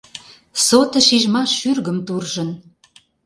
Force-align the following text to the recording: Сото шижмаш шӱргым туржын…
Сото 0.65 0.99
шижмаш 1.07 1.49
шӱргым 1.59 1.97
туржын… 2.07 2.49